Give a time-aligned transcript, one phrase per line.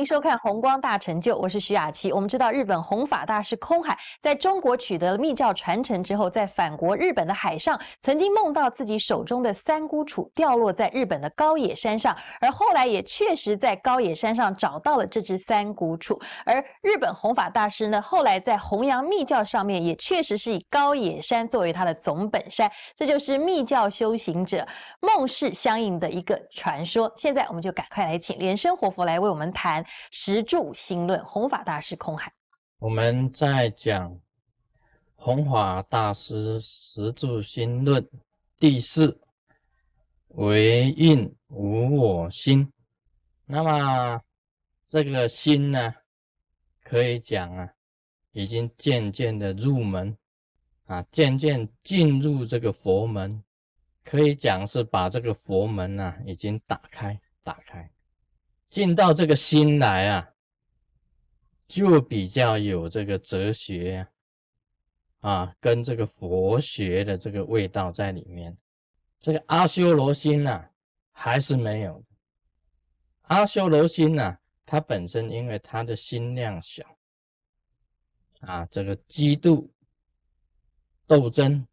[0.00, 2.10] 迎收看《红光大成就》，我是徐雅琪。
[2.10, 16.18] 我们知道，日本弘法大师空海在中国取得了密教传承之后，在返国日本的海上，曾经梦到自己手中的三姑杵掉落在日本的高野山上，而后来也确实在高野山上找到了这只三姑杵。
[16.46, 24.66] 而日本弘法大师呢，后来在弘扬密教上面，也确实是以高野山作为他的总本山，这就是密教修行者
[25.00, 27.12] 梦事相应的一个传说。
[27.18, 29.84] 现在我们就赶快来请莲生活佛来为我们谈。
[30.10, 32.32] 十柱心论，弘法大师空海。
[32.78, 34.18] 我们在讲
[35.16, 38.08] 弘法大师十柱心论
[38.58, 39.20] 第四，
[40.28, 42.72] 唯印无我心。
[43.44, 44.22] 那么
[44.88, 45.94] 这个心呢，
[46.82, 47.72] 可以讲啊，
[48.32, 50.16] 已经渐渐的入门
[50.86, 53.42] 啊，渐渐进入这个佛门，
[54.04, 57.90] 可以讲是把这个佛门呢，已经打开，打开。
[58.70, 60.30] 进到这个心来啊，
[61.66, 64.06] 就比较有这个哲学
[65.18, 68.56] 啊，跟这个佛学的这个味道在里面。
[69.18, 70.70] 这个阿修罗心呐，
[71.10, 72.06] 还是没有的。
[73.22, 76.96] 阿修罗心呐，它本身因为它的心量小
[78.42, 79.68] 啊，这个嫉妒、
[81.08, 81.66] 斗争，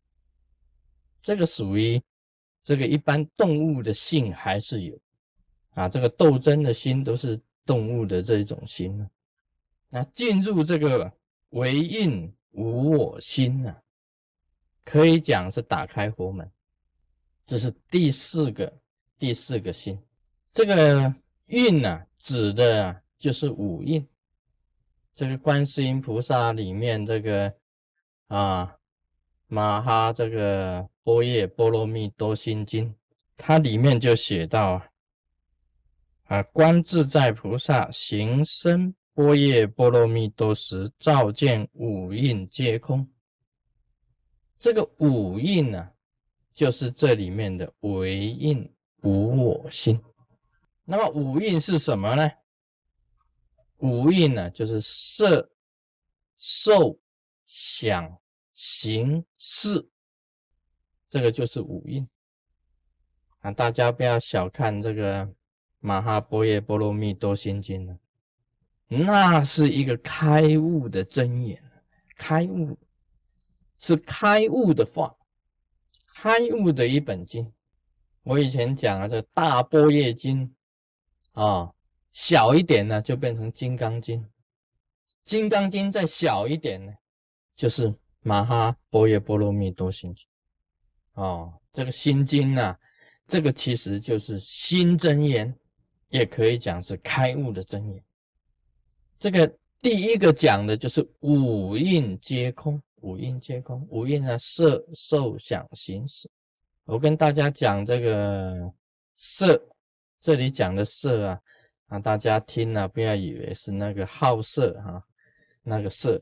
[1.22, 2.02] 这个属于
[2.64, 5.00] 这个一般动物的性还是有。
[5.78, 9.08] 啊，这个斗争的心都是动物的这一种心呢。
[9.90, 11.14] 那进入这个
[11.50, 13.76] 唯印无我心呢，
[14.84, 16.50] 可以讲是打开佛门。
[17.46, 18.74] 这是第四个
[19.20, 20.02] 第四个心。
[20.52, 21.14] 这个
[21.46, 24.04] 印呢，指的就是五印。
[25.14, 27.54] 这个观世音菩萨里面这个
[28.30, 28.76] 啊，
[29.46, 32.96] 马哈这个波叶波罗蜜多心经，
[33.38, 34.72] 它里面就写到。
[34.72, 34.87] 啊！
[36.28, 43.10] 啊观自在菩萨行深般若波罗蜜多时，照见五蕴皆空。
[44.60, 45.90] 这个五蕴呢，
[46.52, 48.70] 就是这里面的唯印
[49.04, 50.04] 无我心。
[50.84, 52.30] 那么五蕴是什么呢？
[53.78, 55.50] 五蕴呢，就是色、
[56.38, 57.00] 受、
[57.46, 58.20] 想、
[58.54, 59.90] 行、识，
[61.08, 62.06] 这个就是五蕴。
[63.40, 65.37] 啊，大家不要小看这个。
[65.80, 67.98] 马哈波耶波罗蜜多心经呢，
[68.88, 71.62] 那是一个开悟的真言，
[72.18, 72.78] 开悟
[73.78, 75.16] 是开悟的话，
[76.16, 77.54] 开悟的一本经。
[78.24, 80.54] 我以前讲啊，这大波叶经
[81.34, 81.72] 啊，
[82.12, 84.28] 小一点呢就变成金刚经，
[85.24, 86.92] 金刚经再小一点呢，
[87.56, 90.26] 就是马哈波耶波罗蜜多心经。
[91.14, 92.76] 哦，这个心经呢，
[93.28, 95.56] 这个其实就是心真言。
[96.10, 98.04] 也可以讲是开悟的真言。
[99.20, 99.52] 这个
[99.82, 106.30] 第一个讲的就是五蕴皆空，五蕴皆空，五蕴啊，色、受、想、行、识。
[106.86, 108.72] 我跟大家讲这个
[109.16, 109.62] 色，
[110.20, 111.42] 这里讲的色啊，
[111.88, 115.04] 啊，大家听了不要以为是那个好色哈，
[115.64, 116.22] 那个色。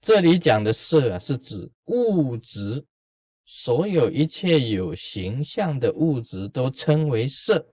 [0.00, 2.84] 这里讲的色啊，是指物质，
[3.46, 7.71] 所有一切有形象的物质都称为色。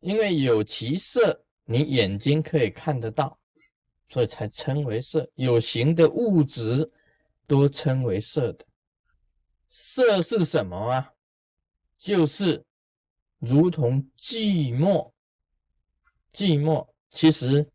[0.00, 3.38] 因为有其色，你眼睛可以看得到，
[4.08, 5.28] 所以才称为色。
[5.34, 6.90] 有形的物质
[7.46, 8.64] 都称为色的。
[9.70, 11.12] 色是什么啊？
[11.98, 12.64] 就是
[13.38, 15.10] 如同寂寞。
[16.32, 17.66] 寂寞其实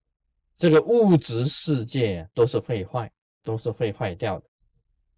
[0.55, 3.11] 这个物质世界都是会坏，
[3.43, 4.45] 都是会坏掉的。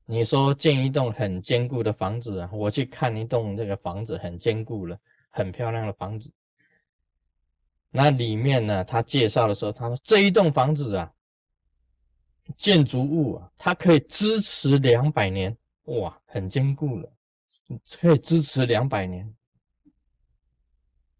[0.06, 4.97] 你说建一栋很坚固的房子啊，我去看一栋这个房子很坚固了，
[5.30, 6.31] 很漂亮的房子。
[7.95, 8.83] 那里面呢？
[8.83, 11.13] 他介绍的时候，他说这一栋房子啊，
[12.57, 17.13] 建筑物啊，它可以支持两百年，哇，很坚固了，
[17.99, 19.31] 可以支持两百年。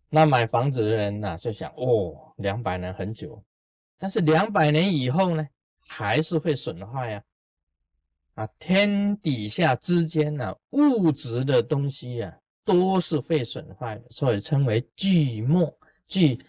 [0.10, 3.40] 那买房子的人呢，就想，哦，两百年很久，
[4.00, 5.48] 但是两百年以后呢，
[5.88, 7.24] 还是会损坏呀。
[8.34, 12.36] 啊，天底下之间呢，物质的东西啊，
[12.66, 15.72] 都是会损坏的，所以称为聚沫
[16.08, 16.44] 聚。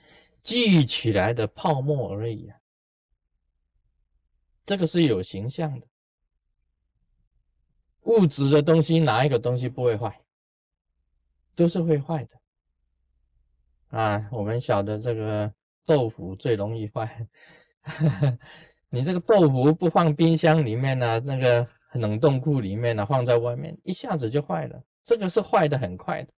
[0.44, 2.56] 聚起来的泡沫而已啊，
[4.66, 5.88] 这个是有形象的。
[8.02, 10.22] 物质的东西，哪一个东西不会坏？
[11.54, 12.38] 都是会坏的。
[13.88, 15.50] 啊，我们晓得这个
[15.86, 17.26] 豆腐最容易坏。
[18.90, 24.84] 你这个豆腐不放冰箱里面呢，那个冷冻库里面呢，放在外面，一下子就坏了。
[25.02, 26.32] 这个是坏的很快的。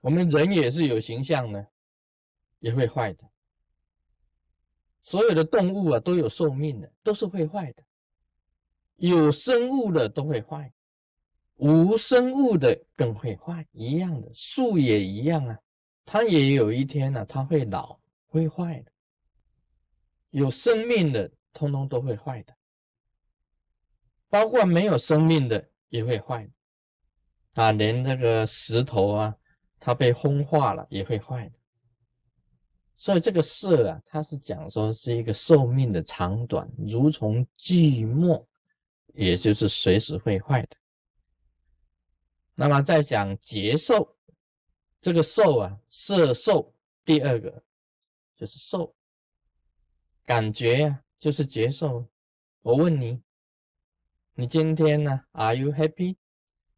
[0.00, 1.66] 我们人也是有形象的。
[2.64, 3.28] 也会坏的，
[5.02, 7.82] 所有的动物啊都有寿命的，都是会坏的。
[8.96, 10.72] 有生物的都会坏，
[11.56, 14.32] 无生物的更会坏，一样的。
[14.34, 15.58] 树也一样啊，
[16.06, 18.90] 它也有一天呢，它会老，会坏的。
[20.30, 22.56] 有生命的，通通都会坏的，
[24.30, 26.50] 包括没有生命的也会坏
[27.52, 29.36] 啊，连那个石头啊，
[29.78, 31.58] 它被风化了也会坏的。
[32.96, 38.44] 所以这个色啊，它是讲说是一个寿命的长短，如从寂寞，
[39.14, 40.76] 也就是随时会坏的。
[42.54, 44.16] 那么再讲劫寿，
[45.00, 46.72] 这个寿啊，色寿，
[47.04, 47.62] 第二个
[48.36, 48.94] 就是寿，
[50.24, 52.06] 感觉呀，就是劫寿。
[52.62, 53.20] 我问你，
[54.34, 56.16] 你今天呢？Are you happy？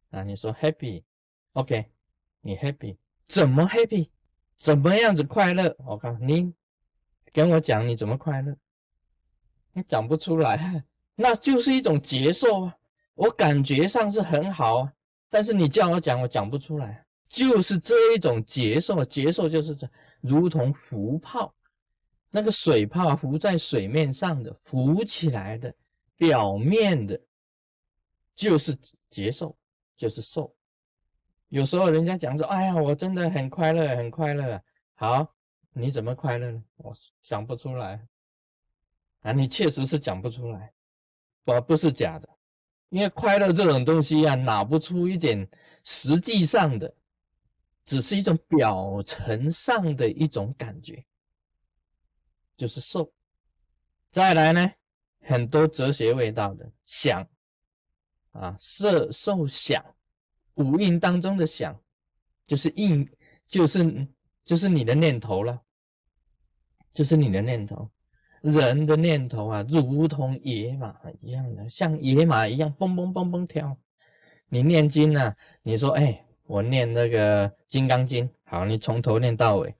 [0.09, 1.91] 啊，你说 happy，OK，
[2.41, 4.09] 你 happy，怎么 happy？
[4.57, 5.75] 怎么样子快乐？
[5.85, 6.53] 我看你
[7.31, 8.55] 跟我讲你怎么快乐，
[9.73, 10.83] 你讲不出来，
[11.15, 12.75] 那就是一种接受啊。
[13.13, 14.93] 我感觉上是很好啊，
[15.29, 19.03] 但是你叫我讲，我讲不出来，就是这一种接受。
[19.05, 19.89] 接受就是这，
[20.21, 21.53] 如同浮泡，
[22.29, 25.73] 那个水泡浮在水面上的，浮起来的，
[26.15, 27.19] 表面的，
[28.33, 28.75] 就是
[29.09, 29.55] 接受，
[29.95, 30.55] 就是受。
[31.49, 34.61] 有时候人家讲说：“哎呀，我真的很快乐，很快乐。”
[34.95, 35.33] 好，
[35.71, 36.63] 你怎么快乐呢？
[36.77, 38.05] 我想不出来
[39.21, 39.31] 啊！
[39.31, 40.73] 你确实是讲不出来，
[41.45, 42.27] 我不是假的，
[42.89, 45.47] 因为快乐这种东西啊，拿不出一点
[45.83, 46.93] 实际上的，
[47.85, 51.05] 只是一种表层上的一种感觉，
[52.57, 53.13] 就是受。
[54.09, 54.71] 再来呢，
[55.21, 57.25] 很多哲学味道的想
[58.31, 59.85] 啊，色受想。
[60.57, 61.75] 五蕴当中的想，
[62.45, 63.09] 就是印，
[63.47, 64.07] 就是
[64.45, 65.61] 就是你的念头了，
[66.91, 67.89] 就是你的念头。
[68.41, 73.75] 人的念头啊，如同野马一样的，像野马一样蹦蹦蹦蹦跳。
[74.47, 79.75] 你念经呢，你说，哎，我念那个《金刚经》，好，你从头念到尾。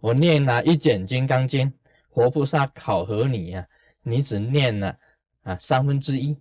[0.00, 1.68] 我念了一卷《金刚经》，
[2.10, 3.66] 活菩萨考核你呀，
[4.02, 4.96] 你只念了
[5.42, 6.36] 啊三分之一。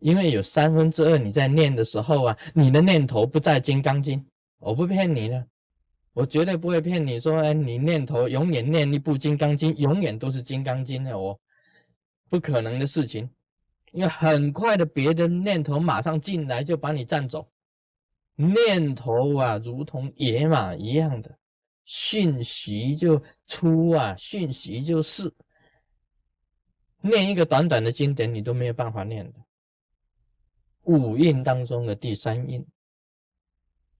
[0.00, 4.20] 因为有三分之二你在念的时候啊，你的念头不在《金刚经》，
[4.58, 5.46] 我不骗你的，
[6.12, 11.38] 我绝对不会骗你说，哎，你念头永远念一部《金刚经》，永远都是《金刚经》的哦，
[12.28, 13.28] 不可能的事情，
[13.92, 17.48] 因为很快的别的念头马上进来就把你占走，
[18.36, 21.36] 念头啊，如同野马一样的，
[21.84, 25.32] 讯息就出啊，讯息就是，
[27.00, 29.38] 念一个短短的经典你都没有办法念的。
[30.88, 32.66] 五蕴当中的第三印，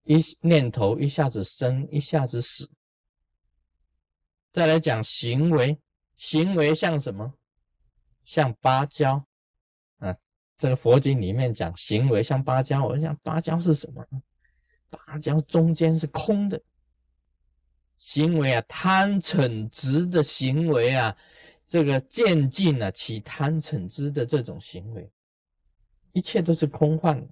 [0.05, 2.71] 一念头一下子生，一下子死。
[4.53, 5.79] 再来讲行为，
[6.17, 7.35] 行为像什么？
[8.25, 9.23] 像芭蕉
[9.99, 10.17] 啊。
[10.57, 14.03] 这个佛经里面讲行为像芭蕉，我想芭蕉是什么？
[14.89, 16.59] 芭蕉中间是空的。
[17.99, 21.15] 行为啊，贪嗔痴的行为啊，
[21.67, 25.13] 这个渐进啊，起贪嗔痴的这种行为。
[26.19, 27.29] 一切都是空幻。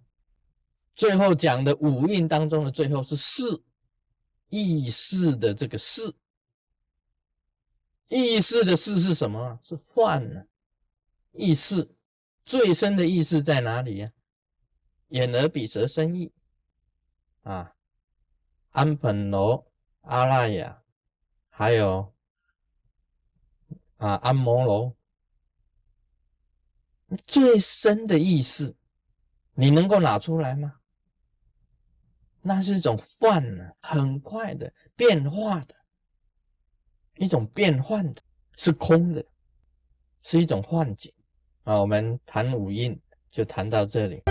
[0.94, 3.42] 最后讲的五蕴当中的最后是识，
[4.48, 6.14] 意识的这个识，
[8.06, 9.58] 意识的识是什么？
[9.64, 10.44] 是幻呢？
[11.32, 11.96] 意识
[12.44, 14.12] 最深的意识在哪里呀？
[15.08, 16.32] 眼耳鼻舌身意
[17.42, 17.74] 啊，
[18.70, 19.66] 安本罗、
[20.02, 20.76] 阿赖耶，
[21.48, 22.14] 还有
[23.96, 24.96] 啊安摩罗。
[27.26, 28.76] 最深的意思，
[29.54, 30.74] 你能够拿出来吗？
[32.42, 35.74] 那是一种幻呢，很快的变化的，
[37.16, 38.22] 一种变幻的，
[38.56, 39.24] 是空的，
[40.22, 41.12] 是一种幻境
[41.64, 41.80] 啊。
[41.80, 44.22] 我们谈五蕴就谈到这里。